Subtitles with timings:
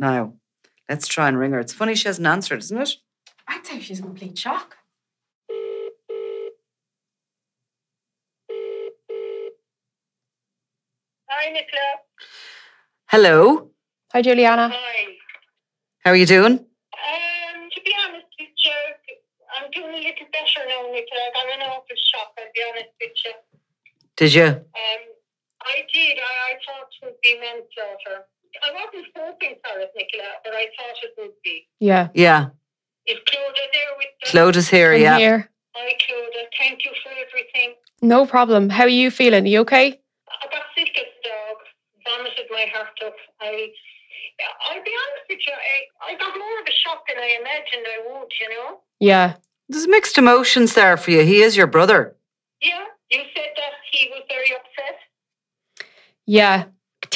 [0.00, 0.32] Now,
[0.88, 1.60] let's try and ring her.
[1.60, 2.94] It's funny she hasn't answered, isn't it?
[3.46, 4.78] I'd say she's in complete shock.
[11.28, 12.00] Hi, Nicola.
[13.10, 13.70] Hello.
[14.14, 14.70] Hi, Juliana.
[14.72, 15.16] Hi.
[16.02, 16.52] How are you doing?
[16.52, 18.72] Um, to be honest with you,
[19.52, 21.28] I'm doing a little better now, Nicola.
[21.28, 23.32] I got an awful shock, I'll be honest with you.
[24.16, 24.44] Did you?
[24.46, 25.02] Um,
[25.60, 26.16] I did.
[26.16, 28.24] I, I thought it would be manslaughter.
[28.62, 31.66] I wasn't hoping for it, Nicola, but I thought it would be.
[31.78, 32.08] Yeah.
[32.14, 32.50] Yeah.
[33.06, 34.30] Is Clodagh there with the...
[34.30, 35.18] Claude is here, I'm yeah.
[35.18, 35.50] here.
[35.74, 36.50] Hi, Clodagh.
[36.58, 37.74] Thank you for everything.
[38.02, 38.68] No problem.
[38.68, 39.44] How are you feeling?
[39.44, 40.00] Are you okay?
[40.28, 41.56] I got sick as a dog,
[42.04, 43.14] vomited my heart up.
[43.40, 43.68] I,
[44.68, 47.86] I'll be honest with you, I, I got more of a shock than I imagined
[47.86, 48.80] I would, you know?
[48.98, 49.34] Yeah.
[49.68, 51.22] There's mixed emotions there for you.
[51.22, 52.16] He is your brother.
[52.60, 54.98] Yeah, you said that he was very upset.
[56.26, 56.64] Yeah.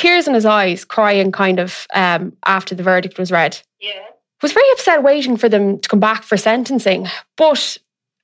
[0.05, 3.59] Tears in his eyes, crying kind of um, after the verdict was read.
[3.81, 4.03] Yeah.
[4.43, 7.07] Was very upset waiting for them to come back for sentencing.
[7.39, 7.79] But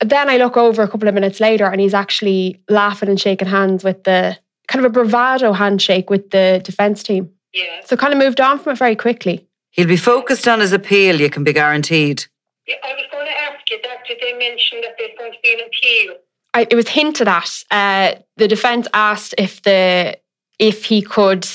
[0.04, 3.48] then I look over a couple of minutes later and he's actually laughing and shaking
[3.48, 4.36] hands with the
[4.68, 7.30] kind of a bravado handshake with the defence team.
[7.54, 7.80] Yeah.
[7.86, 9.48] So kind of moved on from it very quickly.
[9.70, 12.26] He'll be focused on his appeal, you can be guaranteed.
[12.66, 14.06] Yeah, I was going to ask you that.
[14.06, 16.16] Did they mention that there's going to be an appeal?
[16.52, 17.64] I, it was hinted at.
[17.70, 20.18] Uh, the defence asked if the
[20.58, 21.48] if he could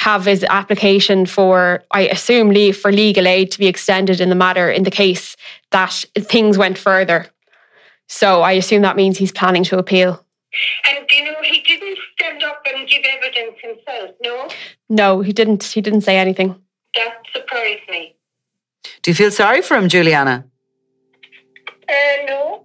[0.00, 4.34] have his application for, I assume, leave for legal aid to be extended in the
[4.34, 5.36] matter in the case
[5.72, 7.26] that things went further.
[8.08, 10.24] So I assume that means he's planning to appeal.
[10.88, 14.10] And do you know he didn't stand up and give evidence himself?
[14.24, 14.48] No,
[14.88, 15.64] No, he didn't.
[15.64, 16.56] He didn't say anything.
[16.94, 18.16] that surprised me.
[19.02, 20.44] Do you feel sorry for him, Juliana?
[21.88, 22.64] Uh, no,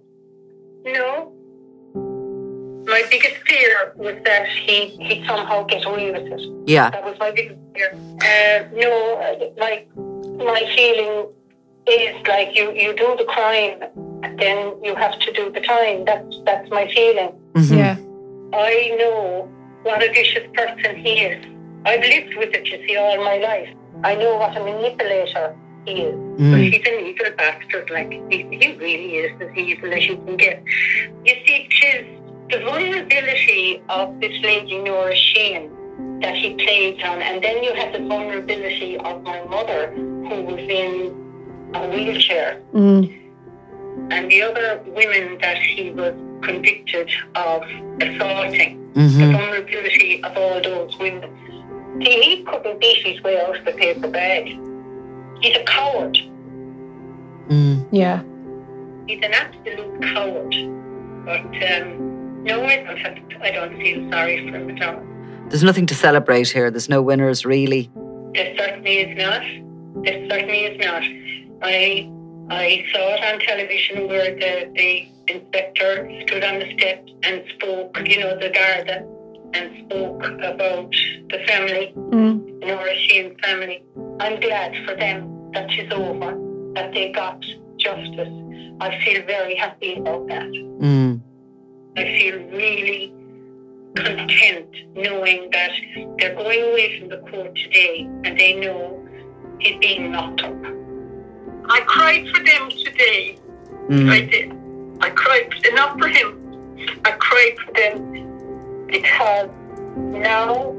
[2.96, 4.76] My biggest fear was that he
[5.08, 6.42] he somehow get away with it.
[6.66, 6.88] Yeah.
[6.94, 7.90] That was my biggest fear.
[8.32, 8.90] Uh, no,
[9.26, 9.82] uh, like
[10.54, 11.14] my feeling
[11.98, 13.76] is like you you do the crime,
[14.42, 15.96] then you have to do the time.
[16.10, 17.32] That's that's my feeling.
[17.60, 17.76] Mhm.
[17.82, 17.96] Yeah.
[18.70, 19.46] I know
[19.82, 21.38] what a vicious person he is.
[21.88, 23.68] I've lived with it, you see, all my life.
[24.10, 25.46] I know what a manipulator
[25.86, 26.16] he is.
[26.52, 26.72] But Mm.
[26.72, 30.56] he's an evil bastard, like, he, he really is as evil as you can get.
[31.28, 32.04] You see, tis
[32.50, 37.92] the vulnerability of this lady, Nora Sheehan, that he plays on, and then you have
[37.92, 43.12] the vulnerability of my mother, who was in a wheelchair Mm.
[44.10, 47.62] and the other women that he was convicted of
[48.00, 49.32] assaulting, the Mhm.
[49.32, 51.30] vulnerability of all those women.
[52.02, 54.58] See, he couldn't beat his way out of the paper bag.
[55.40, 56.18] He's a coward.
[57.48, 57.86] Mm.
[57.90, 58.20] Yeah.
[59.06, 60.54] He's an absolute coward.
[61.24, 61.40] But
[61.72, 62.15] um,
[62.46, 63.18] no, I don't have.
[63.42, 65.02] I don't feel sorry for him at all.
[65.48, 66.70] There's nothing to celebrate here.
[66.70, 67.90] There's no winners, really.
[68.34, 69.42] There certainly is not.
[70.04, 71.02] There certainly is not.
[71.62, 72.10] I
[72.50, 77.98] I saw it on television where the, the inspector stood on the steps and spoke,
[78.08, 79.04] you know, the Garda,
[79.54, 80.90] and spoke about
[81.30, 82.60] the family, Mm.
[82.64, 83.82] Nora Sheehan's family.
[84.20, 86.38] I'm glad for them that she's over,
[86.74, 87.40] that they got
[87.78, 88.34] justice.
[88.80, 90.46] I feel very happy about that.
[90.46, 91.20] Mm.
[91.96, 93.12] I feel really
[93.94, 95.70] content knowing that
[96.18, 99.02] they're going away from the court today and they know
[99.58, 100.54] he's being locked up.
[101.70, 103.38] I cried for them today.
[103.88, 104.30] I Mm.
[104.30, 104.52] did.
[105.00, 106.28] I cried enough for him.
[107.04, 109.48] I cried for them because
[109.96, 110.74] now,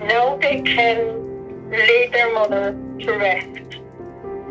[0.00, 3.78] now they can lay their mother to rest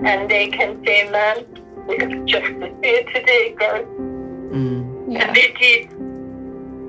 [0.06, 1.46] and they can say, "Man,
[1.88, 4.08] we have justice here today, girl."
[4.50, 5.13] Mm.
[5.13, 5.28] Yeah.
[5.28, 5.90] And they did.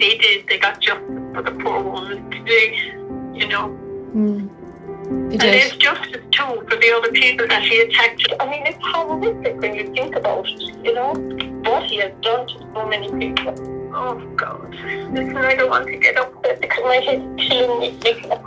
[0.01, 0.47] They did.
[0.49, 2.75] They got justice for the poor woman today,
[3.35, 3.77] you know.
[4.15, 5.81] They And there's did.
[5.81, 8.33] justice too for the other people that he attacked.
[8.41, 11.13] I mean, it's horrific when you think about it, you know,
[11.69, 13.55] what he has done to so many people.
[13.93, 14.73] Oh, God.
[14.73, 18.41] Listen, I don't want to get up there because my head's killing me, Nicola.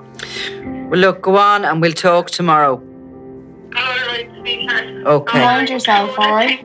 [0.89, 2.81] Well, look, go on and we'll talk tomorrow.
[3.75, 4.85] All right, sweetheart.
[5.05, 5.39] Okay.
[5.39, 6.63] Mind yourself, all right?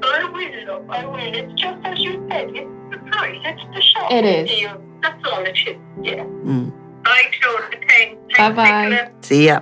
[0.90, 1.34] I will, love, I will.
[1.34, 4.10] It's just as you said, it's the price, it's the shock.
[4.12, 4.48] It is.
[4.48, 4.82] deal.
[5.02, 6.24] That's all it is, yeah.
[6.24, 6.72] Mm.
[7.04, 7.84] Bye, Claude.
[7.88, 8.20] Thanks.
[8.36, 9.10] Thanks, Bye-bye.
[9.20, 9.60] See ya.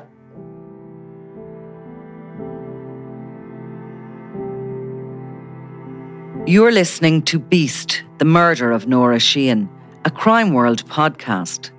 [6.49, 9.69] You're listening to Beast, the murder of Nora Sheehan,
[10.05, 11.71] a Crime World podcast.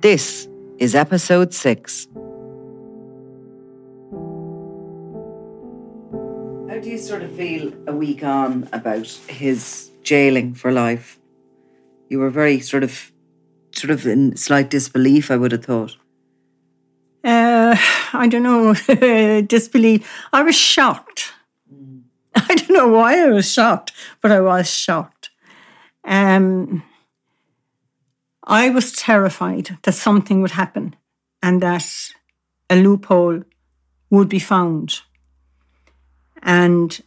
[0.00, 2.06] This is episode six.
[6.82, 11.18] Do you sort of feel a week on about his jailing for life?
[12.08, 13.12] You were very sort of,
[13.70, 15.96] sort of in slight disbelief, I would have thought.
[17.22, 17.76] Uh,
[18.12, 18.74] I don't know,
[19.42, 20.10] disbelief.
[20.32, 21.32] I was shocked.
[22.34, 25.30] I don't know why I was shocked, but I was shocked.
[26.04, 26.82] Um,
[28.42, 30.96] I was terrified that something would happen
[31.40, 31.86] and that
[32.68, 33.44] a loophole
[34.10, 35.02] would be found.
[36.42, 37.00] And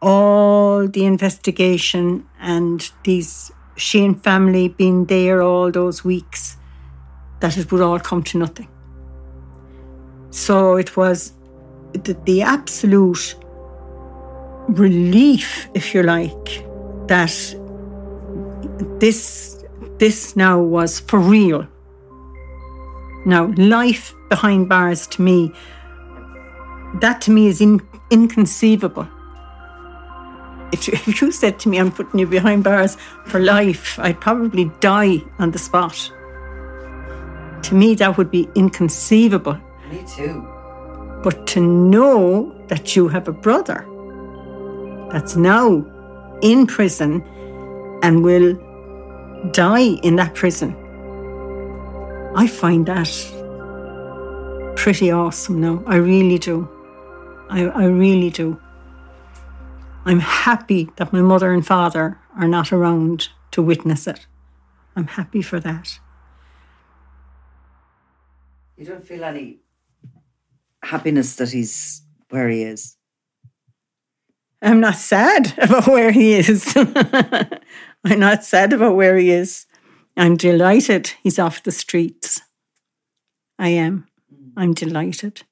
[0.00, 6.56] all the investigation and these Sheehan family being there all those weeks,
[7.40, 8.68] that it would all come to nothing.
[10.30, 11.32] So it was
[11.92, 13.36] the, the absolute
[14.68, 16.66] relief, if you like,
[17.08, 17.56] that
[18.98, 19.64] this
[19.98, 21.66] this now was for real.
[23.24, 25.52] Now, life behind bars to me,
[27.00, 27.80] that to me is in,
[28.10, 29.08] inconceivable.
[30.72, 32.96] If, you- if you said to me, I'm putting you behind bars
[33.26, 36.10] for life, I'd probably die on the spot.
[37.62, 39.58] To me, that would be inconceivable.
[39.90, 40.46] Me too.
[41.22, 43.86] But to know that you have a brother
[45.12, 45.84] that's now
[46.42, 47.22] in prison
[48.02, 48.54] and will
[49.52, 50.74] die in that prison,
[52.34, 53.08] I find that
[54.76, 55.82] pretty awesome now.
[55.86, 56.68] I really do.
[57.52, 58.58] I, I really do.
[60.06, 64.26] I'm happy that my mother and father are not around to witness it.
[64.96, 65.98] I'm happy for that.
[68.78, 69.58] You don't feel any
[70.82, 72.00] happiness that he's
[72.30, 72.96] where he is.
[74.62, 76.72] I'm not sad about where he is.
[76.76, 79.66] I'm not sad about where he is.
[80.16, 82.40] I'm delighted he's off the streets.
[83.58, 84.06] I am.
[84.32, 84.52] Mm.
[84.56, 85.42] I'm delighted.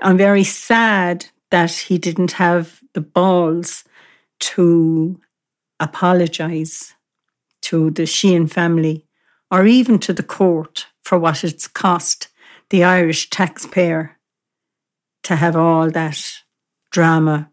[0.00, 3.84] I'm very sad that he didn't have the balls
[4.38, 5.20] to
[5.80, 6.94] apologise
[7.62, 9.06] to the Sheehan family
[9.50, 12.28] or even to the court for what it's cost
[12.70, 14.18] the Irish taxpayer
[15.22, 16.20] to have all that
[16.90, 17.50] drama.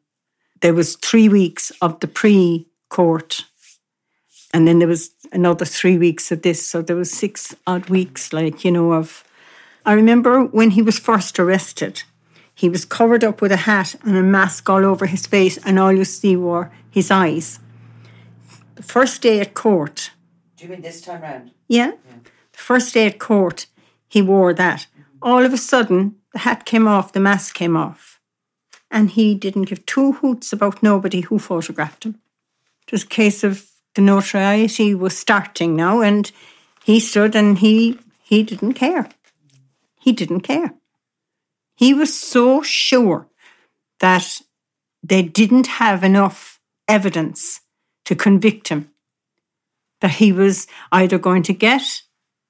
[0.62, 3.46] There was three weeks of the pre-court
[4.54, 6.66] and then there was another three weeks of this.
[6.66, 9.24] So there was six odd weeks like you know of
[9.86, 12.04] i remember when he was first arrested
[12.54, 15.80] he was covered up with a hat and a mask all over his face and
[15.80, 17.60] all you see were his eyes
[18.76, 20.12] the first day at court
[20.58, 21.52] Do you mean this time round?
[21.68, 21.92] yeah.
[22.52, 23.66] The first day at court,
[24.08, 24.86] he wore that.
[25.24, 28.20] All of a sudden, the hat came off, the mask came off.
[28.92, 32.20] And he didn't give two hoots about nobody who photographed him.
[32.86, 36.32] It was a case of the notoriety was starting now, and
[36.84, 39.10] he stood and he he didn't care.
[40.00, 40.76] He didn't care.
[41.84, 43.28] He was so sure
[44.00, 44.40] that
[45.04, 47.60] they didn't have enough evidence
[48.06, 48.90] to convict him
[50.00, 52.04] that he was either going to get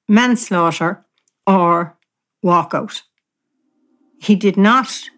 [0.08, 1.04] manslaughter
[1.48, 1.98] or
[2.44, 3.02] walk out.
[4.20, 5.10] He did not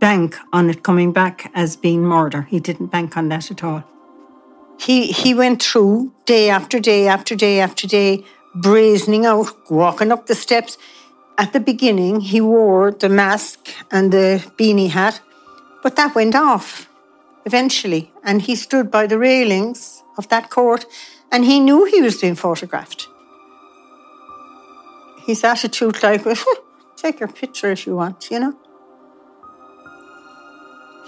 [0.00, 2.42] bank on it coming back as being murder.
[2.42, 3.84] He didn't bank on that at all.
[4.78, 8.22] He he went through day after day after day after day,
[8.54, 10.76] brazening out, walking up the steps.
[11.38, 15.20] At the beginning, he wore the mask and the beanie hat,
[15.82, 16.88] but that went off
[17.44, 18.12] eventually.
[18.22, 20.86] And he stood by the railings of that court
[21.30, 23.08] and he knew he was being photographed.
[25.26, 26.24] His attitude, like,
[26.96, 28.54] take your picture if you want, you know.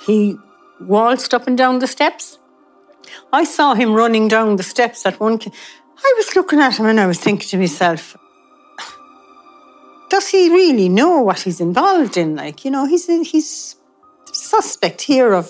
[0.06, 0.36] He
[0.80, 2.38] waltzed up and down the steps.
[3.32, 5.38] I saw him running down the steps at one.
[5.42, 8.16] I was looking at him and I was thinking to myself,
[10.14, 12.36] does he really know what he's involved in?
[12.36, 13.74] Like, you know, he's he's
[14.32, 15.48] suspect here of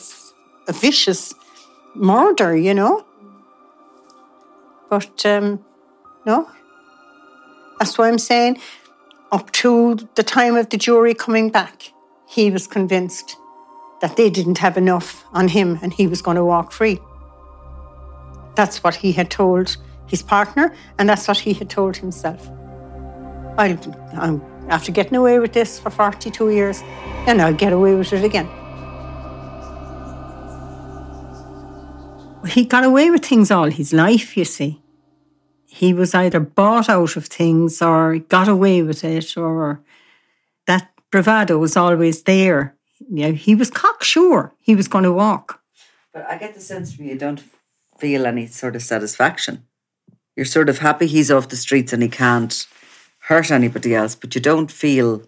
[0.67, 1.35] a vicious
[1.95, 3.05] murder, you know.
[4.89, 5.63] But um,
[6.25, 6.49] no,
[7.79, 8.59] that's why I'm saying
[9.33, 11.93] up to the time of the jury coming back,
[12.27, 13.37] he was convinced
[14.01, 16.99] that they didn't have enough on him and he was going to walk free.
[18.55, 22.49] That's what he had told his partner, and that's what he had told himself.
[23.59, 23.69] i
[24.15, 26.83] am after getting away with this for 42 years,
[27.27, 28.49] and I'll get away with it again.
[32.47, 34.81] He got away with things all his life, you see.
[35.67, 39.81] He was either bought out of things or got away with it, or
[40.67, 42.77] that bravado was always there.
[43.01, 45.61] You know, he was cocksure he was going to walk.
[46.13, 47.43] But I get the sense from you don't
[47.99, 49.67] feel any sort of satisfaction.
[50.37, 52.67] You're sort of happy he's off the streets and he can't
[53.25, 55.23] hurt anybody else, but you don't feel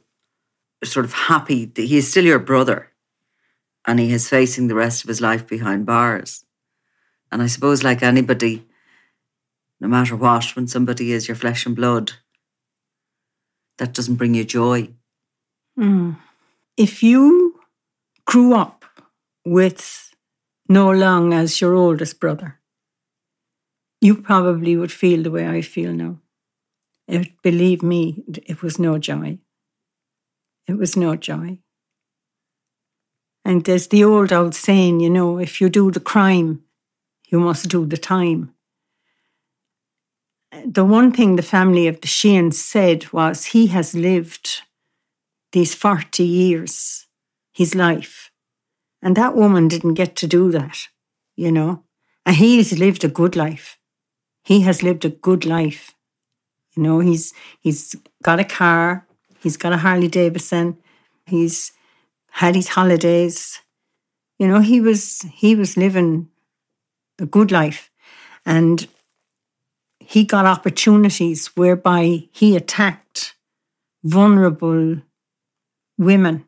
[0.84, 2.90] sort of happy that he is still your brother
[3.86, 6.44] and he is facing the rest of his life behind bars.
[7.32, 8.66] And I suppose, like anybody,
[9.80, 12.12] no matter what, when somebody is your flesh and blood,
[13.78, 14.90] that doesn't bring you joy.
[15.78, 16.16] Mm.
[16.76, 17.60] If you
[18.26, 18.84] grew up
[19.44, 20.14] with
[20.68, 22.60] Noel Long as your oldest brother,
[24.02, 26.18] you probably would feel the way I feel now.
[27.08, 29.38] It, believe me, it was no joy.
[30.66, 31.58] It was no joy.
[33.44, 36.64] And there's the old old saying, you know, if you do the crime,
[37.28, 38.52] you must do the time.
[40.64, 44.62] The one thing the family of the Sheehan said was he has lived
[45.52, 47.06] these 40 years,
[47.52, 48.30] his life.
[49.00, 50.88] And that woman didn't get to do that,
[51.36, 51.84] you know.
[52.24, 53.78] And he's lived a good life.
[54.42, 55.95] He has lived a good life.
[56.76, 59.06] You know, he's he's got a car,
[59.40, 60.76] he's got a Harley Davidson,
[61.24, 61.72] he's
[62.30, 63.60] had his holidays.
[64.38, 66.28] You know, he was he was living
[67.18, 67.90] a good life.
[68.44, 68.86] And
[69.98, 73.34] he got opportunities whereby he attacked
[74.04, 75.02] vulnerable
[75.98, 76.44] women.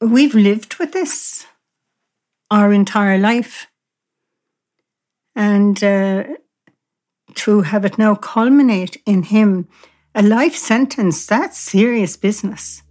[0.00, 1.46] We've lived with this
[2.50, 3.66] our entire life.
[5.36, 6.24] And uh,
[7.36, 9.68] to have it now culminate in him
[10.14, 12.82] a life sentence, that's serious business.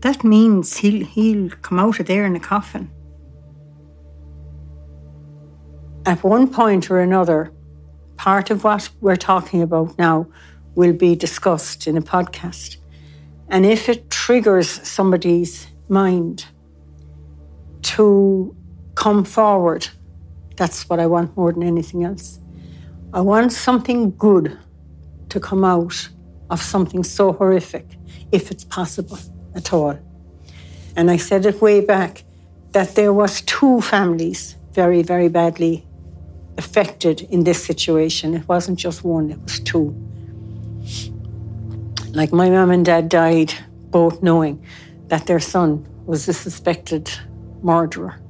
[0.00, 2.90] That means he'll, he'll come out of there in a coffin.
[6.06, 7.52] At one point or another,
[8.16, 10.26] part of what we're talking about now
[10.74, 12.78] will be discussed in a podcast.
[13.48, 16.46] And if it triggers somebody's mind
[17.82, 18.56] to
[18.94, 19.88] come forward,
[20.56, 22.40] that's what I want more than anything else.
[23.12, 24.56] I want something good
[25.30, 26.08] to come out
[26.48, 27.86] of something so horrific,
[28.30, 29.18] if it's possible
[29.56, 29.98] at all.
[30.94, 32.22] And I said it way back
[32.70, 35.84] that there was two families very, very badly
[36.56, 38.34] affected in this situation.
[38.34, 39.92] It wasn't just one, it was two.
[42.12, 43.52] Like my mum and dad died
[43.90, 44.64] both knowing
[45.08, 47.10] that their son was a suspected
[47.60, 48.20] murderer.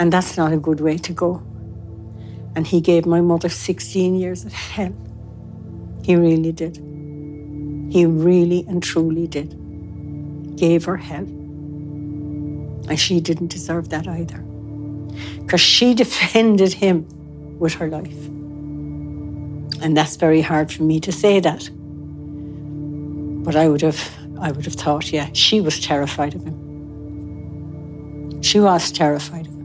[0.00, 1.42] And that's not a good way to go.
[2.58, 4.92] And he gave my mother 16 years of hell.
[6.02, 6.78] He really did.
[7.88, 9.50] He really and truly did.
[10.56, 11.28] Gave her hell.
[12.88, 14.38] And she didn't deserve that either.
[15.40, 17.06] Because she defended him
[17.60, 18.26] with her life.
[19.80, 21.70] And that's very hard for me to say that.
[23.44, 24.00] But I would have
[24.40, 28.42] I would have thought, yeah, she was terrified of him.
[28.42, 29.57] She was terrified of him.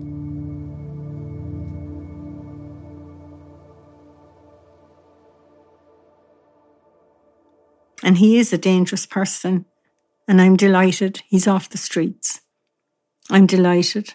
[8.04, 9.66] And he is a dangerous person.
[10.28, 12.42] And I'm delighted he's off the streets.
[13.30, 14.14] I'm delighted.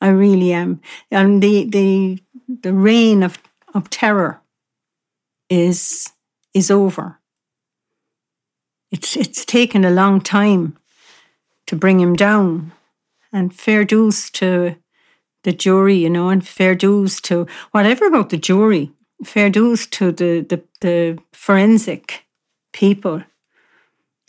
[0.00, 0.80] I really am.
[1.10, 3.38] And the the the reign of,
[3.74, 4.40] of terror
[5.48, 6.12] is
[6.54, 7.20] is over.
[8.90, 10.76] It's it's taken a long time
[11.66, 12.72] to bring him down.
[13.32, 14.76] And fair dues to
[15.42, 18.92] the jury, you know, and fair dues to whatever about the jury,
[19.24, 22.25] fair dues to the the, the forensic
[22.76, 23.22] people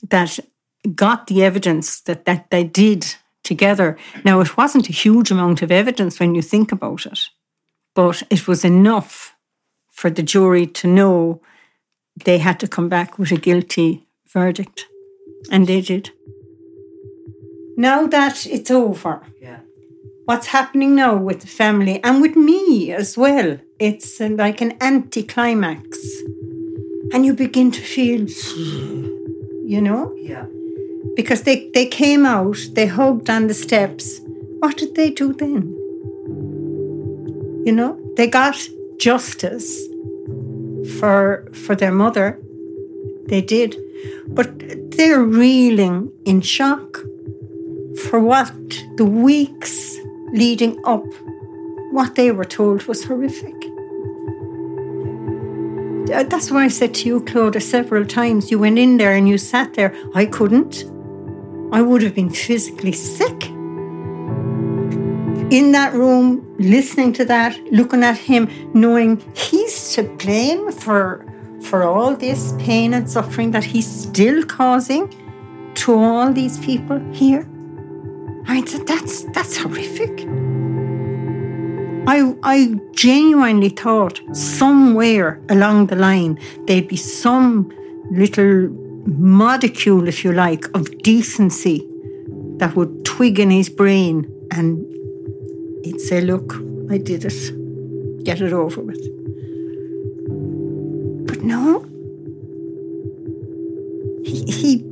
[0.10, 0.39] that
[0.96, 3.98] got the evidence that, that they did together.
[4.24, 7.20] Now, it wasn't a huge amount of evidence when you think about it,
[7.94, 9.36] but it was enough
[9.92, 11.42] for the jury to know
[12.25, 14.88] they had to come back with a guilty verdict.
[15.51, 16.12] And they did.
[17.77, 19.60] Now that it's over, Yeah.
[20.25, 24.74] what's happening now with the family and with me as well, it's uh, like an
[24.82, 25.98] anticlimax
[27.13, 28.27] and you begin to feel,
[29.65, 30.45] you know, Yeah.
[31.15, 34.21] because they, they came out, they hugged on the steps.
[34.59, 35.73] What did they do then?
[37.65, 38.55] You know, they got
[38.97, 39.69] justice
[40.99, 42.39] for for their mother,
[43.27, 43.75] They did.
[44.27, 44.47] But
[44.95, 47.03] they're reeling in shock
[48.03, 48.53] for what
[48.97, 49.97] the weeks
[50.33, 51.03] leading up,
[51.91, 53.55] what they were told was horrific.
[56.11, 59.27] Uh, That's why I said to you, Claudia, several times you went in there and
[59.27, 59.93] you sat there.
[60.15, 60.85] I couldn't.
[61.71, 63.49] I would have been physically sick.
[65.49, 71.25] In that room, listening to that, looking at him, knowing he's to blame for,
[71.61, 75.13] for all this pain and suffering that he's still causing
[75.75, 77.47] to all these people here.
[78.47, 80.25] I said, that's, that's horrific.
[82.07, 87.69] I, I genuinely thought somewhere along the line there'd be some
[88.11, 88.69] little
[89.09, 91.85] modicule, if you like, of decency
[92.59, 94.85] that would twig in his brain and
[95.83, 96.53] he'd say, Look,
[96.89, 98.23] I did it.
[98.23, 99.01] Get it over with.
[101.27, 101.83] But no.
[104.23, 104.85] He, he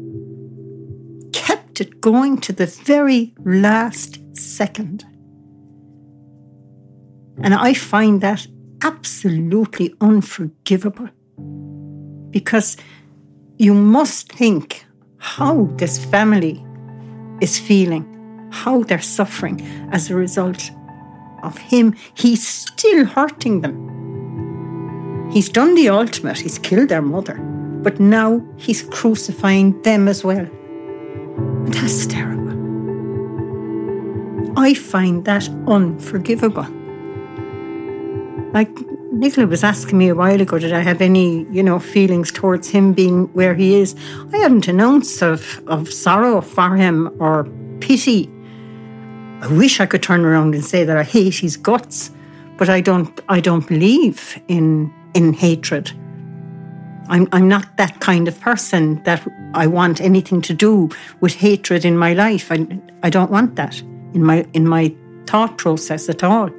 [1.32, 5.06] kept it going to the very last second.
[7.42, 8.48] And I find that
[8.84, 11.10] absolutely unforgivable
[12.30, 12.78] because
[13.58, 14.86] you must think
[15.18, 16.64] how this family
[17.42, 18.06] is feeling,
[18.52, 19.62] how they're suffering
[19.92, 20.72] as a result
[21.44, 21.96] of him.
[22.14, 25.32] He's still hurting them.
[25.32, 27.36] He's done the ultimate, he's killed their mother,
[27.82, 30.48] but now he's crucifying them as well.
[31.66, 32.46] That's terrible.
[34.58, 36.68] I find that unforgivable.
[38.56, 38.70] Like
[39.12, 42.70] Nicola was asking me a while ago, did I have any, you know, feelings towards
[42.70, 43.98] him being where he is?
[44.32, 47.50] I haven't an ounce of, of sorrow for him or
[47.82, 48.32] pity.
[49.42, 52.12] I wish I could turn around and say that I hate his guts,
[52.56, 55.92] but I don't I don't believe in in hatred.
[57.10, 61.84] I'm I'm not that kind of person that I want anything to do with hatred
[61.84, 62.50] in my life.
[62.54, 62.66] I
[63.04, 63.82] I don't want that
[64.14, 64.96] in my in my
[65.28, 66.50] thought process at all.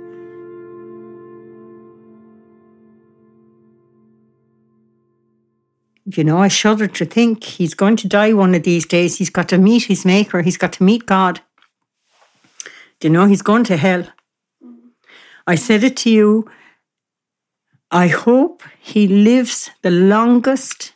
[6.08, 9.18] You know, I shudder to think he's going to die one of these days.
[9.18, 10.40] He's got to meet his maker.
[10.42, 11.40] He's got to meet God.
[13.00, 14.06] Do you know he's going to hell?
[15.48, 16.48] I said it to you.
[17.90, 20.94] I hope he lives the longest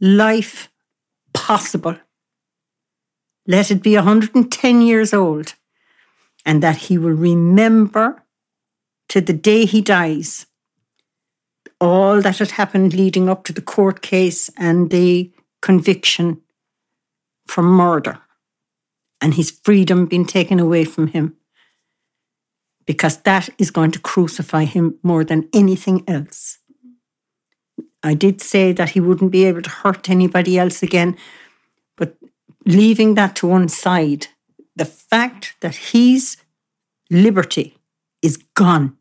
[0.00, 0.70] life
[1.34, 1.96] possible.
[3.46, 5.54] Let it be 110 years old,
[6.44, 8.24] and that he will remember
[9.10, 10.46] to the day he dies
[11.80, 16.40] all that had happened leading up to the court case and the conviction
[17.46, 18.20] for murder,
[19.20, 21.36] and his freedom being taken away from him.
[22.86, 26.58] Because that is going to crucify him more than anything else.
[28.02, 31.16] I did say that he wouldn't be able to hurt anybody else again,
[31.96, 32.16] but
[32.64, 34.28] leaving that to one side,
[34.76, 36.36] the fact that his
[37.10, 37.76] liberty
[38.22, 38.96] is gone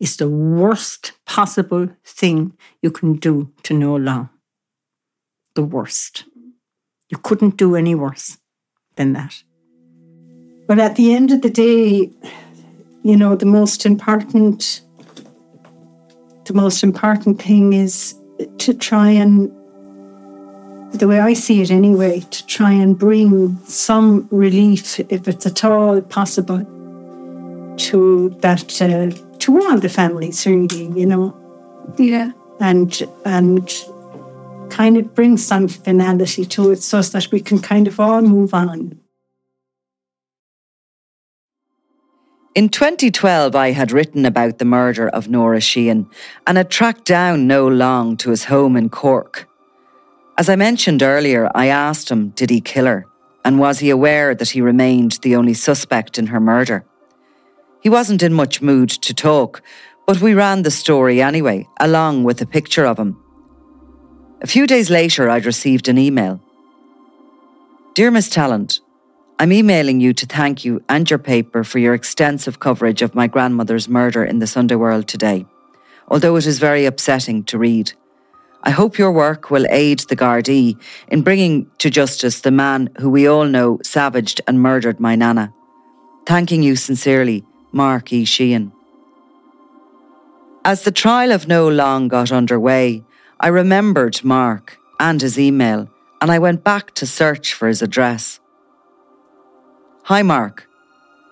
[0.00, 4.30] is the worst possible thing you can do to Noel Long.
[5.54, 6.24] The worst.
[7.08, 8.38] You couldn't do any worse
[8.96, 9.42] than that.
[10.66, 12.10] But at the end of the day,
[13.02, 14.82] you know, the most important
[16.44, 18.14] the most important thing is
[18.56, 19.52] to try and
[20.92, 25.62] the way I see it anyway, to try and bring some relief, if it's at
[25.62, 26.64] all possible,
[27.78, 31.36] to that uh, to all the families, really, you know.
[31.96, 32.32] Yeah.
[32.60, 33.70] And and
[34.70, 38.52] kind of bring some finality to it so that we can kind of all move
[38.54, 38.98] on.
[42.54, 46.08] In 2012, I had written about the murder of Nora Sheehan
[46.46, 49.48] and had tracked down Noel Long to his home in Cork.
[50.36, 53.06] As I mentioned earlier, I asked him, did he kill her?
[53.44, 56.84] And was he aware that he remained the only suspect in her murder?
[57.80, 59.62] He wasn't in much mood to talk,
[60.06, 63.16] but we ran the story anyway, along with a picture of him.
[64.40, 66.40] A few days later, I'd received an email.
[67.94, 68.80] Dear Miss Tallant,
[69.40, 73.26] I'm emailing you to thank you and your paper for your extensive coverage of my
[73.26, 75.46] grandmother's murder in the Sunday World today,
[76.08, 77.92] although it is very upsetting to read.
[78.64, 80.76] I hope your work will aid the Gardaí
[81.08, 85.52] in bringing to justice the man who we all know savaged and murdered my nana.
[86.26, 88.24] Thanking you sincerely, Mark E.
[88.24, 88.72] Sheehan.
[90.64, 93.02] As the trial of Noel Long got underway,
[93.40, 95.88] I remembered Mark and his email,
[96.20, 98.40] and I went back to search for his address.
[100.04, 100.68] Hi, Mark.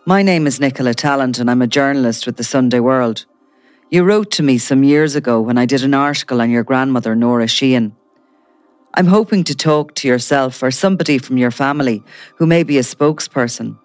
[0.05, 3.25] My name is Nicola Tallant, and I'm a journalist with the Sunday World.
[3.91, 7.15] You wrote to me some years ago when I did an article on your grandmother,
[7.15, 7.97] Nora Sheehan.
[8.95, 12.03] I'm hoping to talk to yourself or somebody from your family
[12.37, 13.79] who may be a spokesperson.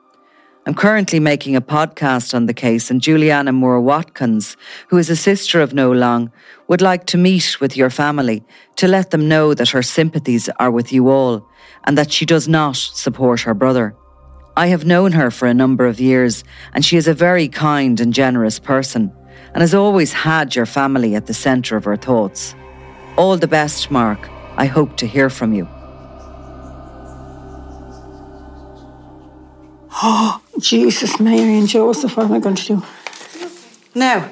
[0.67, 4.55] I'm currently making a podcast on the case, and Juliana Moore Watkins,
[4.89, 6.31] who is a sister of Noel Long,
[6.67, 8.43] would like to meet with your family
[8.75, 11.47] to let them know that her sympathies are with you all
[11.85, 13.95] and that she does not support her brother.
[14.55, 16.43] I have known her for a number of years,
[16.75, 19.11] and she is a very kind and generous person,
[19.55, 22.53] and has always had your family at the centre of her thoughts.
[23.17, 24.29] All the best, Mark.
[24.57, 25.67] I hope to hear from you.
[30.03, 32.83] Oh, Jesus, Mary and Joseph, what am I going to do?
[33.95, 34.29] Now,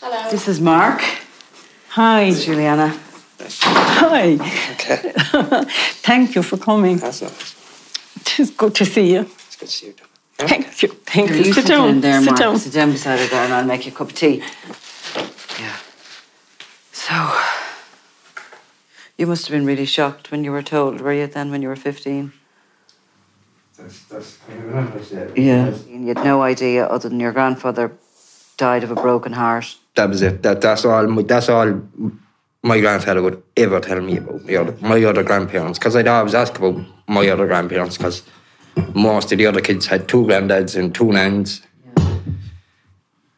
[0.00, 0.30] Hello.
[0.30, 1.02] this is Mark.
[1.90, 2.30] Hi.
[2.32, 2.96] Juliana.
[3.40, 4.34] Hi.
[4.74, 5.12] Okay.
[6.02, 6.98] Thank you for coming.
[6.98, 7.32] That's not.
[8.38, 9.20] It's good to see you.
[9.22, 9.94] It's good to see you.
[10.36, 10.88] Thank you.
[10.88, 11.36] Thank you.
[11.36, 12.00] You Sit down.
[12.00, 12.38] there, Sit Mark.
[12.38, 12.58] down.
[12.58, 14.42] Sit down beside her there and I'll make you a cup of tea.
[15.58, 15.76] Yeah.
[16.92, 17.14] So,
[19.16, 21.68] you must have been really shocked when you were told, were you then, when you
[21.68, 22.32] were 15?
[23.78, 25.36] That's, that's, I remember that.
[25.38, 25.74] Yeah.
[25.88, 27.92] You had no idea other than your grandfather
[28.56, 29.76] died of a broken heart.
[29.94, 30.42] That was it.
[30.42, 31.06] That, that's all.
[31.06, 31.80] my- That's all
[32.62, 35.78] my grandfather would ever tell me about my other, my other grandparents.
[35.78, 37.96] Because I'd always ask about my other grandparents.
[37.96, 38.22] Because
[38.94, 41.62] most of the other kids had two granddads and two nans.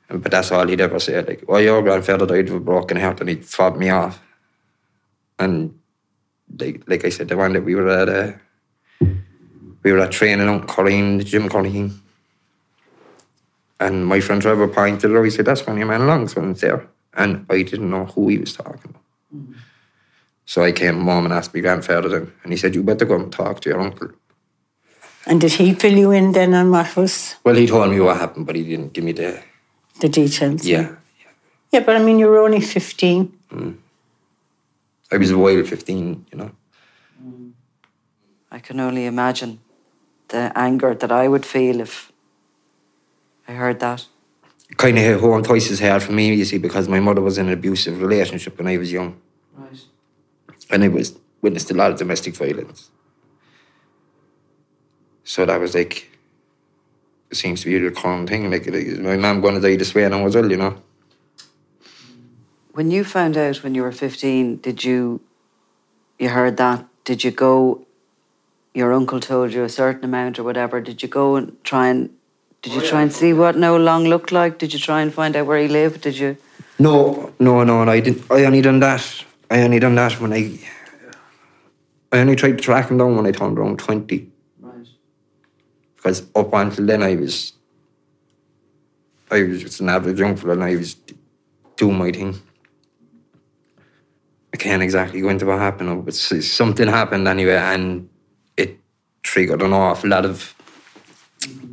[0.09, 1.21] And- But that's all he'd ever say.
[1.23, 4.21] Like, oh, your grandfather died of a broken heart, and he fought me off.
[5.39, 5.79] And
[6.59, 8.33] like, like I said, the one that we were at, uh,
[9.83, 12.01] we were at training in Colleen, the gym Colleen.
[13.79, 16.87] And my friend Trevor pointed out, he said, that's one of your man Longswin's there.
[17.15, 19.03] And I didn't know who he was talking about.
[19.35, 19.55] Mm.
[20.45, 23.15] So I came home and asked my grandfather then, and he said, you better go
[23.15, 24.11] and talk to your uncle.
[25.27, 28.17] And did he fill you in then on what was Well, he told me what
[28.19, 29.43] happened, but he didn't give me the,
[30.01, 30.67] the details?
[30.67, 30.97] yeah.
[31.73, 33.33] Yeah, but I mean, you were only 15.
[33.53, 33.77] Mm.
[35.13, 36.51] I was a wild 15, you know.
[37.25, 37.53] Mm.
[38.51, 39.61] I can only imagine
[40.31, 42.11] the anger that I would feel if
[43.47, 44.07] I heard that.
[44.77, 47.39] Kind of hit home twice as hard for me, you see, because my mother was
[47.39, 49.21] in an abusive relationship when I was young.
[49.57, 49.85] Right.
[50.71, 52.91] and I was witnessed a lot of domestic violence.
[55.25, 56.11] So that was like,
[57.31, 58.51] it seems to be a recurring thing.
[58.51, 60.81] Like, like, my mum going to die this way and I was well, you know.
[62.73, 65.21] When you found out when you were 15, did you,
[66.19, 67.87] you heard that, did you go,
[68.75, 72.11] your uncle told you a certain amount or whatever, did you go and try and,
[72.63, 74.59] did you oh, try and see what Noel Long looked like?
[74.59, 76.03] Did you try and find out where he lived?
[76.03, 76.37] Did you?
[76.79, 77.91] No, no, no, no.
[77.91, 78.31] I didn't.
[78.31, 79.25] I only done that.
[79.51, 80.59] I only done that when I.
[82.13, 84.31] I only tried to track him down when I turned around twenty.
[84.61, 84.87] Right.
[85.97, 87.55] Because up until then, I was.
[89.31, 90.97] I was just an average young fella, and I was
[91.77, 92.39] doing my thing.
[94.53, 98.10] I can't exactly go into what happened, but something happened anyway, and
[99.23, 100.55] triggered an awful lot of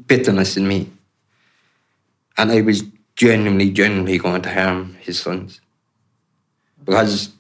[0.08, 0.92] bitterness in me.
[2.38, 2.84] And I was
[3.16, 5.60] genuinely, genuinely going to harm his sons.
[6.86, 7.32] Because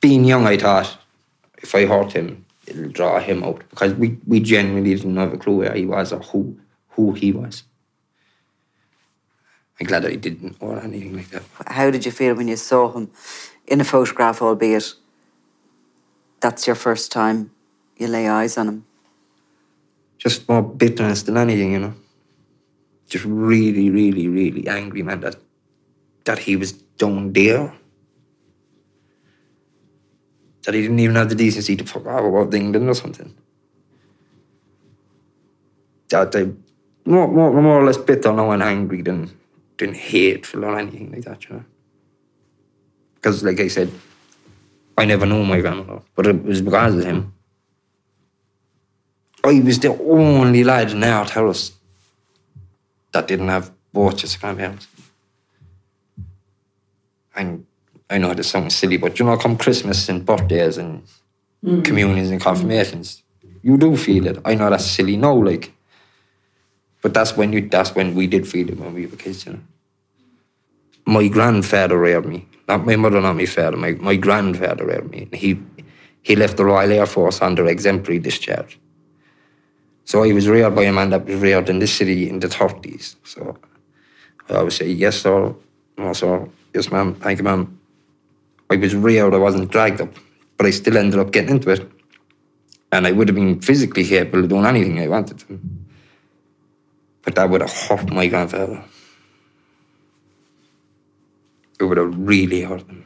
[0.00, 0.98] being young, I thought
[1.58, 3.62] if I hurt him, it'll draw him out.
[3.70, 6.58] Because we, we genuinely didn't have a clue where he was or who,
[6.90, 7.64] who he was.
[9.80, 11.42] I'm glad I didn't or anything like that.
[11.66, 13.10] How did you feel when you saw him
[13.66, 14.94] in a photograph, albeit
[16.40, 17.50] that's your first time
[17.96, 18.85] you lay eyes on him?
[20.26, 21.94] Just more bitterness than anything, you know.
[23.08, 25.36] Just really, really, really angry, man, that,
[26.24, 27.72] that he was down there.
[30.64, 33.36] That he didn't even have the decency to fuck off about England or something.
[36.08, 36.50] That I
[37.08, 39.30] more, more, more or less bitter now and angry than,
[39.78, 41.64] than hateful or anything like that, you know.
[43.14, 43.92] Because, like I said,
[44.98, 47.35] I never knew my grandmother, but it was because of him.
[49.46, 51.70] Oh, I was the only lad in our house
[53.12, 54.88] that didn't have both his grandparents.
[57.36, 57.64] And
[58.10, 61.06] I know this sounds silly, but you know, come Christmas and birthdays and
[61.62, 61.82] hmm.
[61.82, 63.22] communions and confirmations,
[63.62, 64.38] you do feel it.
[64.44, 65.72] I know that's silly now, like,
[67.00, 69.52] but that's when you that's when we did feel it when we were kids, you
[69.52, 69.60] know.
[71.06, 73.76] My grandfather reared me, not my mother, not my father.
[73.76, 75.28] My my grandfather reared me.
[75.32, 75.62] He
[76.22, 78.80] he left the Royal Air Force under exemplary discharge.
[80.06, 82.46] So I was reared by a man that was reared in this city in the
[82.46, 83.16] 30s.
[83.24, 83.58] So
[84.48, 85.52] I would say, yes, sir.
[85.98, 86.48] No, sir.
[86.72, 87.16] Yes, ma'am.
[87.16, 87.78] Thank you, ma'am.
[88.70, 90.14] I was reared, I wasn't dragged up,
[90.56, 91.90] but I still ended up getting into it.
[92.92, 95.42] And I would have been physically capable of doing anything I wanted.
[97.22, 98.84] But that would have hurt my grandfather.
[101.80, 103.04] It would have really hurt him.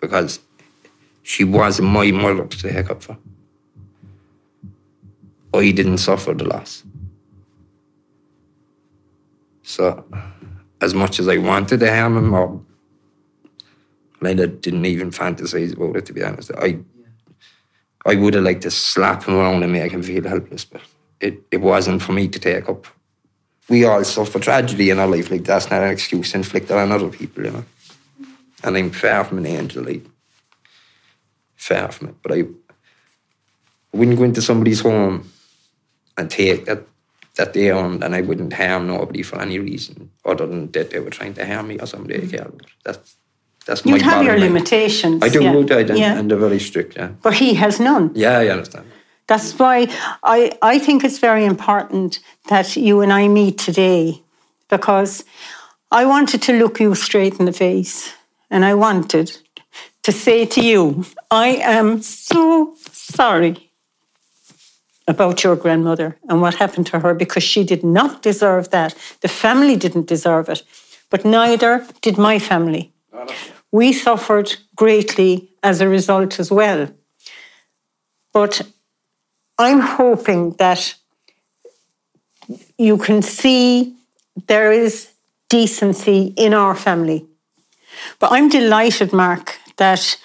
[0.00, 0.40] Because
[1.22, 3.16] she wasn't my mother to take up for.
[5.58, 6.84] I didn't suffer the loss.
[9.62, 10.04] So,
[10.80, 12.60] as much as I wanted to harm him, or
[14.22, 16.50] I didn't even fantasize about it, to be honest.
[16.56, 16.78] I
[18.06, 20.82] I would have liked to slap him around and make him feel helpless, but
[21.20, 22.86] it, it wasn't for me to take up.
[23.68, 27.08] We all suffer tragedy in our life, like that's not an excuse inflicted on other
[27.08, 27.64] people, you know.
[28.62, 30.04] And I'm far from an angel, like,
[31.56, 32.16] far from it.
[32.22, 35.30] But I, I wouldn't go into somebody's home
[36.16, 36.86] and take that
[37.36, 41.00] that they owned, and I wouldn't harm nobody for any reason other than that they
[41.00, 42.30] were trying to harm me or somebody mm-hmm.
[42.30, 43.16] cared That's
[43.66, 44.52] that's You'd my have your line.
[44.52, 45.22] limitations.
[45.22, 45.50] I do, yeah.
[45.50, 46.18] I do, yeah.
[46.18, 46.96] and they're very strict.
[46.96, 48.12] Yeah, But he has none.
[48.14, 48.86] yeah, I understand.
[49.26, 49.88] That's why
[50.22, 54.22] I, I think it's very important that you and I meet today
[54.68, 55.24] because
[55.90, 58.12] I wanted to look you straight in the face
[58.50, 59.34] and I wanted
[60.02, 63.63] to say to you, I am so sorry
[65.06, 68.94] about your grandmother and what happened to her because she did not deserve that.
[69.20, 70.62] The family didn't deserve it,
[71.10, 72.92] but neither did my family.
[73.70, 76.88] We suffered greatly as a result as well.
[78.32, 78.62] But
[79.58, 80.94] I'm hoping that
[82.78, 83.94] you can see
[84.46, 85.10] there is
[85.48, 87.26] decency in our family.
[88.18, 90.18] But I'm delighted, Mark, that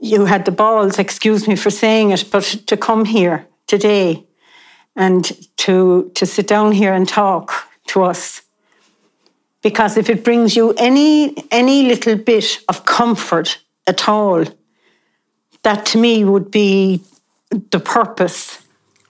[0.00, 4.24] you had the balls, excuse me for saying it, but to come here today
[4.96, 8.42] and to, to sit down here and talk to us.
[9.62, 14.44] Because if it brings you any, any little bit of comfort at all,
[15.62, 17.02] that to me would be
[17.70, 18.64] the purpose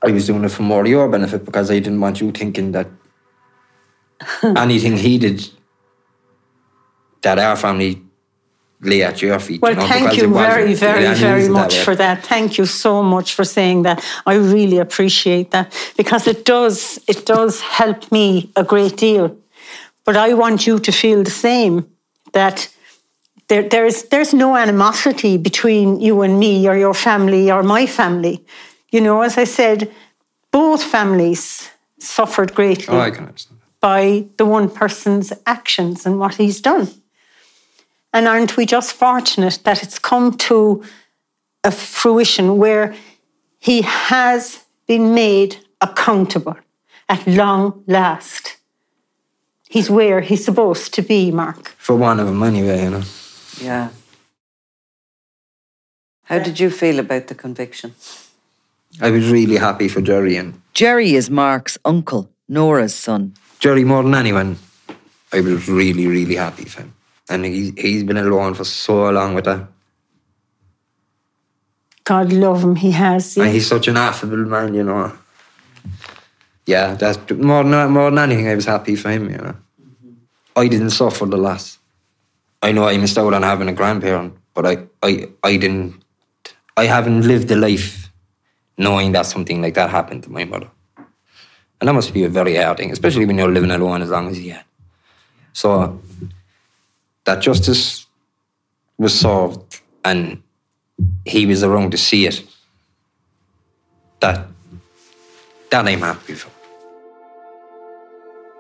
[0.05, 2.88] I was doing it for more your benefit because I didn't want you thinking that
[4.43, 5.49] anything he did
[7.23, 8.04] that our family
[8.85, 9.61] lay at your feet.
[9.62, 12.25] Well, you know, thank you very, very, very isn't that much for that.
[12.27, 14.05] Thank you so much for saying that.
[14.27, 19.37] I really appreciate that because it does, it does help me a great deal.
[20.05, 21.87] But I want you to feel the same
[22.33, 22.68] that
[23.49, 28.44] there, there's, there's no animosity between you and me or your family or my family.
[28.90, 29.90] You know, as I said,
[30.51, 33.61] both families suffered greatly Oh, I can understand.
[33.81, 36.88] by the one person's actions and what he's done.
[38.14, 40.85] And aren't we just fortunate that it's come to
[41.64, 42.94] a fruition where
[43.59, 46.57] he has been made accountable
[47.09, 48.57] at long last?
[49.68, 51.70] He's where he's supposed to be, Mark.
[51.77, 53.03] For one of them, anyway, you know.
[53.61, 53.88] Yeah.
[56.22, 57.96] How did you feel about the conviction?
[59.00, 63.35] I was really happy for Jerry and Jerry is Mark's uncle, Nora's son.
[63.59, 64.59] Jerry more than anyone.
[65.33, 66.94] I was really, really happy for him.
[67.29, 69.69] And he, he's been alone for so long with her.
[72.05, 73.37] God love him, he has.
[73.39, 75.17] And he's such an affable man, you know.
[76.67, 79.57] Yeah, that's more than, more than anything, I was happy for him, you know.
[79.81, 80.13] Mm-hmm.
[80.57, 81.79] I didn't suffer the loss.
[82.63, 86.03] I know I missed out on having a grandparent, but I, I, I didn't,
[86.77, 88.11] I haven't lived the life
[88.77, 90.71] knowing that something like that happened to my mother.
[91.81, 94.29] And that must be a very hard thing, especially when you're living alone as long
[94.29, 94.65] as he had.
[95.53, 96.01] So
[97.25, 98.07] that justice
[98.99, 100.43] was solved and
[101.25, 102.43] he was the wrong to see it.
[104.21, 104.47] That
[105.71, 106.51] that I'm happy for.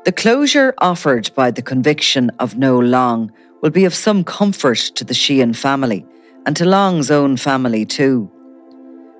[0.04, 5.04] The closure offered by the conviction of Noel Long will be of some comfort to
[5.04, 6.04] the Sheehan family
[6.44, 8.30] and to Long's own family too.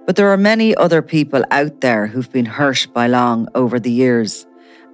[0.07, 3.91] But there are many other people out there who've been hurt by Long over the
[3.91, 4.47] years,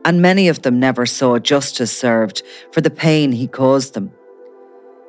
[0.05, 4.13] and many of them never saw justice served for the pain he caused them.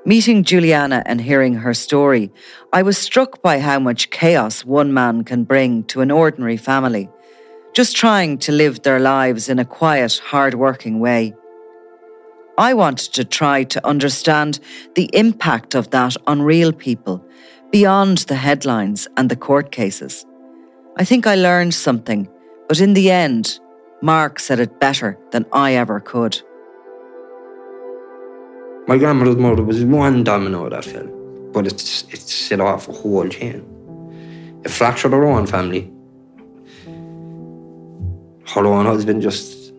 [0.04, 2.32] Meeting Juliana and hearing her story,
[2.74, 7.08] I was struck by how much chaos one man can bring to an ordinary family,
[7.74, 11.36] just trying to live their lives in a quiet, hard-working way.
[12.58, 14.60] I wanted to try to understand
[14.96, 17.24] the impact of that on real people,
[17.72, 20.26] beyond the headlines and the court cases.
[20.98, 22.28] I think I learned something,
[22.68, 23.60] but in the end,
[24.02, 26.42] Mark said it better than I ever could.
[28.92, 31.08] My grandmother's murder was one domino that fell,
[31.54, 33.64] but it's it set off a whole chain.
[34.66, 35.90] It fractured her own family.
[38.54, 39.72] Her own husband just,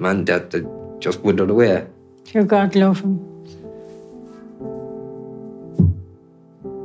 [0.00, 0.64] man, that, that
[0.98, 1.86] just withered away.
[2.24, 3.14] Dear God love him.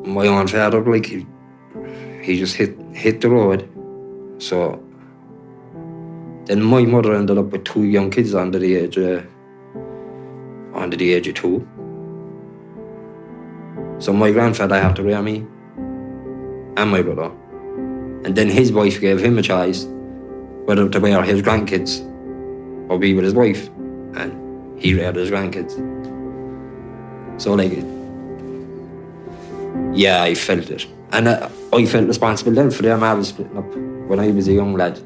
[0.05, 1.25] my own father, like he,
[2.21, 3.67] he just hit hit the road.
[4.37, 4.79] So
[6.45, 9.25] then my mother ended up with two young kids under the age of
[10.75, 11.67] under the age of two.
[14.01, 15.45] So my grandfather had to rear me.
[16.77, 17.31] and my brother.
[18.25, 19.85] And then his wife gave him a choice
[20.65, 22.01] whether to bear his grandkids
[22.89, 23.67] or be with his wife.
[24.15, 25.73] And he reared his grandkids.
[27.39, 27.73] So, like,
[29.95, 30.87] yeah, I felt it.
[31.11, 33.75] And uh, I felt responsible then for their marriage splitting up
[34.07, 34.99] when I was a young lad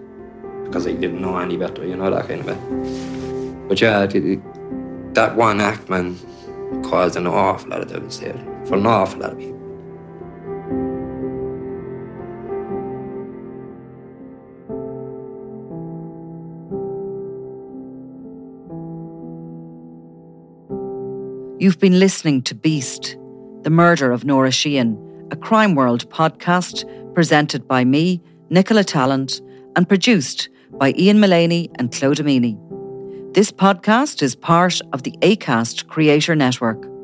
[0.66, 3.68] because I didn't know any better, you know, that kind of thing.
[3.68, 6.18] But yeah, it, it, that one act, man,
[6.90, 9.56] caused an awful lot of devastation for an awful lot of people.
[21.60, 23.18] You've been listening to Beast,
[23.64, 29.42] the murder of Nora Sheehan, a Crime World podcast presented by me, Nicola Tallant,
[29.76, 32.65] and produced by Ian Mullaney and Claude Amini.
[33.36, 36.95] This podcast is part of the ACAST Creator Network.